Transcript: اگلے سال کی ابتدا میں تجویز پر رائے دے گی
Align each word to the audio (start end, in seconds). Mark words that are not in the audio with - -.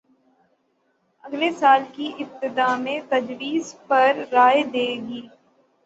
اگلے 1.23 1.49
سال 1.59 1.81
کی 1.93 2.11
ابتدا 2.19 2.75
میں 2.77 2.99
تجویز 3.09 3.73
پر 3.87 4.11
رائے 4.31 4.63
دے 4.73 4.87
گی 5.07 5.21